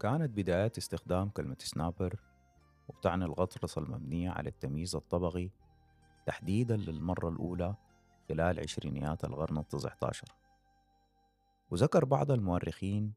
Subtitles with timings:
[0.00, 2.20] كانت بدايات استخدام كلمة snobbery
[2.88, 5.50] وبتعني الغطرسة المبنية على التمييز الطبقي
[6.26, 7.74] تحديدا للمرة الأولى
[8.28, 10.28] خلال عشرينيات القرن التسعة عشر
[11.70, 13.14] وذكر بعض المؤرخين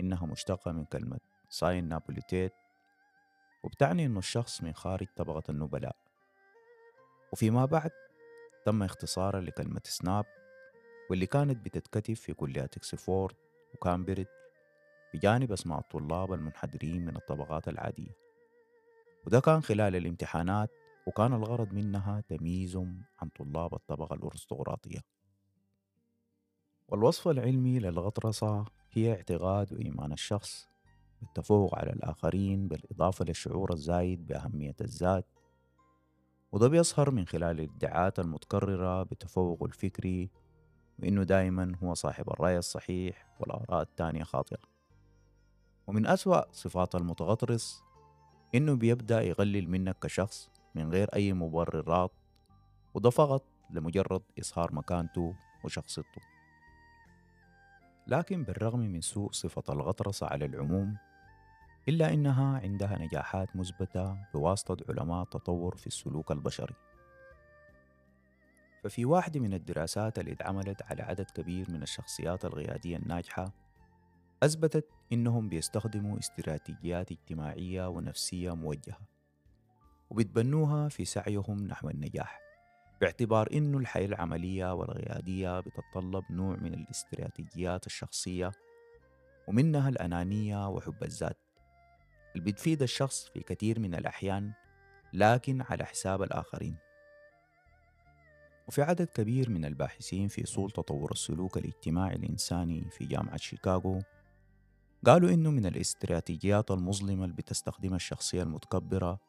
[0.00, 2.52] إنها مشتقة من كلمة sine nobilitate
[3.64, 5.96] وبتعني إنه الشخص من خارج طبقة النبلاء.
[7.32, 7.90] وفيما بعد
[8.66, 10.24] تم اختصارها لكلمة snob
[11.10, 13.34] واللي كانت بتتكتب في كليات إكسفورد
[13.74, 14.43] وكامبريدج.
[15.14, 18.16] بجانب أسماء الطلاب المنحدرين من الطبقات العادية.
[19.26, 20.70] وده كان خلال الامتحانات
[21.06, 24.98] وكان الغرض منها تمييزهم عن طلاب الطبقة الأرستقراطية.
[26.88, 30.68] والوصف العلمي للغطرسة هي اعتقاد وإيمان الشخص
[31.20, 35.26] بالتفوق على الآخرين بالإضافة للشعور الزايد بأهمية الذات.
[36.52, 40.30] وده بيظهر من خلال الادعاءات المتكررة بتفوق الفكري
[40.98, 44.73] وإنه دائما هو صاحب الرأي الصحيح والآراء التانية خاطئة.
[45.86, 47.82] ومن أسوأ صفات المتغطرس
[48.54, 52.12] إنه بيبدأ يقلل منك كشخص من غير أي مبررات
[52.94, 56.22] وده فقط لمجرد إظهار مكانته وشخصيته.
[58.06, 60.96] لكن بالرغم من سوء صفة الغطرسة على العموم
[61.88, 66.74] إلا إنها عندها نجاحات مثبتة بواسطة علماء تطور في السلوك البشري.
[68.84, 73.52] ففي واحدة من الدراسات اللي اتعملت على عدد كبير من الشخصيات القيادية الناجحة
[74.44, 79.00] أثبتت إنهم بيستخدموا استراتيجيات اجتماعية ونفسية موجهة
[80.10, 82.40] وبيتبنوها في سعيهم نحو النجاح
[83.00, 88.52] باعتبار إنه الحياة العملية والقيادية بتتطلب نوع من الاستراتيجيات الشخصية
[89.48, 91.38] ومنها الأنانية وحب الذات.
[92.36, 94.52] اللي بتفيد الشخص في كثير من الأحيان
[95.12, 96.76] لكن على حساب الآخرين.
[98.68, 104.02] وفي عدد كبير من الباحثين في أصول تطور السلوك الاجتماعي الإنساني في جامعة شيكاغو
[105.06, 109.20] قالوا إنه من الاستراتيجيات المظلمة اللي بتستخدمها الشخصية المتكبرة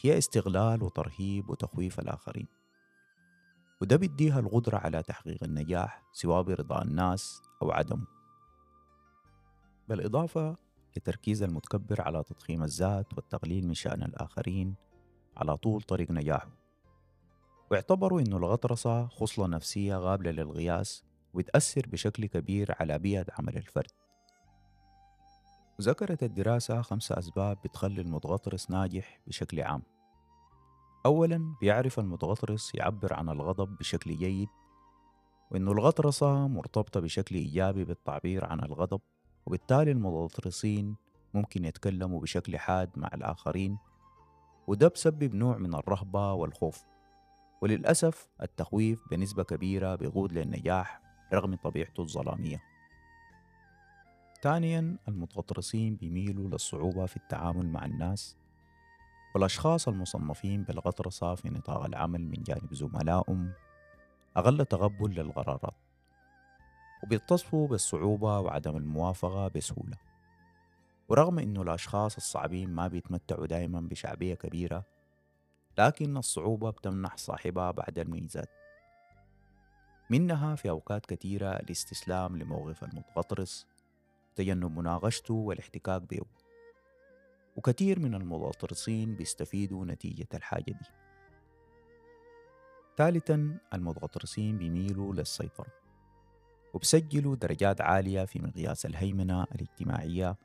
[0.00, 2.46] هي استغلال وترهيب وتخويف الآخرين.
[3.82, 8.06] وده بيديها القدرة على تحقيق النجاح سواء برضا الناس أو عدمه
[9.88, 10.56] بالإضافة
[10.96, 14.74] لتركيز المتكبر على تضخيم الذات والتقليل من شأن الآخرين
[15.36, 16.50] على طول طريق نجاحه.
[17.70, 21.04] واعتبروا أن الغطرسة خصلة نفسية قابلة للقياس
[21.34, 24.05] وتأثر بشكل كبير على بيئة عمل الفرد.
[25.78, 29.82] وذكرت الدراسة خمس أسباب بتخلي المتغطرس ناجح بشكل عام.
[31.06, 34.48] أولا بيعرف المتغطرس يعبر عن الغضب بشكل جيد
[35.50, 39.00] وإنه الغطرسة مرتبطة بشكل إيجابي بالتعبير عن الغضب
[39.46, 40.96] وبالتالي المتغطرسين
[41.34, 43.78] ممكن يتكلموا بشكل حاد مع الآخرين
[44.66, 46.84] وده بسبب نوع من الرهبة والخوف.
[47.62, 51.00] وللأسف التخويف بنسبة كبيرة بيقود للنجاح
[51.32, 52.75] رغم طبيعته الظلامية.
[54.42, 58.36] ثانيا المتغطرسين بيميلوا للصعوبة في التعامل مع الناس
[59.34, 63.52] والأشخاص المصنفين بالغطرسة في نطاق العمل من جانب زملائهم
[64.36, 65.74] أقل تقبل للقرارات
[67.02, 69.96] وبيتصفوا بالصعوبة وعدم الموافقة بسهولة.
[71.08, 74.84] ورغم أنه الأشخاص الصعبين ما بيتمتعوا دائما بشعبية كبيرة
[75.78, 78.50] لكن الصعوبة بتمنح صاحبها بعد الميزات.
[80.10, 83.66] منها في أوقات كثيرة الاستسلام لموقف المتغطرس
[84.36, 86.20] تجنب مناقشته والاحتكاك به.
[87.56, 90.86] وكثير من المتغطرسين بيستفيدوا نتيجة الحاجة دي.
[92.96, 95.66] ثالثا المتغطرسين بيميلوا للسيطرة
[96.74, 100.36] وبسجلوا درجات عالية في مقياس الهيمنة الاجتماعية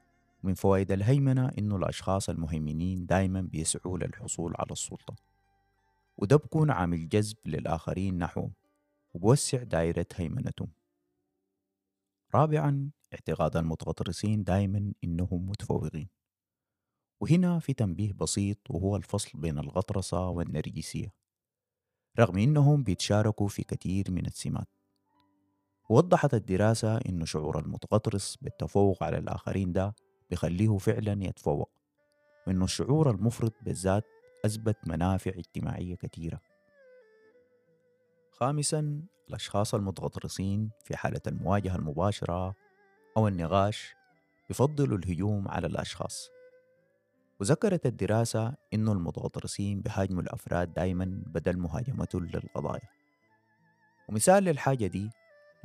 [0.43, 5.15] ومن فوائد الهيمنة إنه الأشخاص المهيمنين دايما بيسعوا للحصول على السلطة.
[6.17, 8.51] وده بكون عامل جذب للآخرين نحوهم
[9.13, 10.67] وبوسع دائرة هيمنتهم.
[12.35, 16.09] رابعا اعتقاد المتغطرسين دايما إنهم متفوقين.
[17.21, 21.13] وهنا في تنبيه بسيط وهو الفصل بين الغطرسة والنرجسية
[22.19, 24.67] رغم إنهم بيتشاركوا في كثير من السمات.
[25.89, 29.95] ووضحت الدراسة إنه شعور المتغطرس بالتفوق على الآخرين ده
[30.29, 31.71] بيخليه فعلا يتفوق
[32.47, 34.03] وإنه الشعور المفرط بالذات
[34.45, 36.41] أثبت منافع اجتماعية كثيرة.
[38.31, 42.55] خامسا الأشخاص المتغطرسين في حالة المواجهة المباشرة
[43.17, 43.95] أو النقاش
[44.49, 46.29] يفضلوا الهجوم على الأشخاص.
[47.39, 52.89] وذكرت الدراسة إنه المتغطرسين بهاجموا الأفراد دايما بدل مهاجمتهم للقضايا.
[54.09, 55.09] ومثال للحاجة دي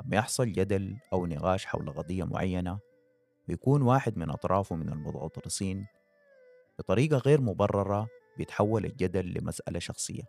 [0.01, 2.79] لما يحصل جدل أو نقاش حول قضية معينة
[3.49, 5.87] ويكون واحد من أطرافه من المتغطرسين
[6.79, 8.09] بطريقة غير مبررة
[8.39, 10.23] بيتحول الجدل لمسألة شخصية.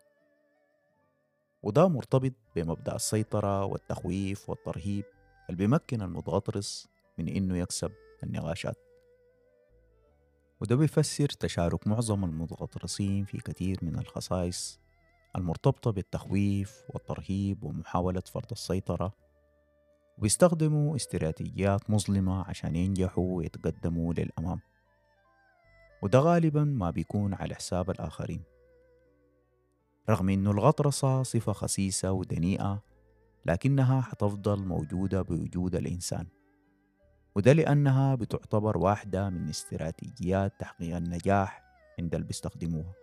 [1.63, 5.05] وده مرتبط بمبدأ السيطرة والتخويف والترهيب
[5.49, 6.87] اللي بيمكن المتغطرس
[7.17, 7.91] من إنه يكسب
[8.23, 8.77] النقاشات.
[10.61, 14.79] وده بيفسر تشارك معظم المتغطرسين في كثير من الخصائص
[15.35, 19.13] المرتبطة بالتخويف والترهيب ومحاولة فرض السيطرة
[20.17, 24.59] وبيستخدموا استراتيجيات مظلمة عشان ينجحوا ويتقدموا للأمام.
[26.03, 28.43] وده غالبا ما بيكون على حساب الآخرين.
[30.09, 32.83] رغم أنه الغطرسة صفة خسيسة ودنيئة
[33.45, 36.27] لكنها حتفضل موجودة بوجود الإنسان.
[37.37, 41.63] وده لأنها بتعتبر واحدة من استراتيجيات تحقيق النجاح
[41.99, 42.93] عند اللي بيستخدموها.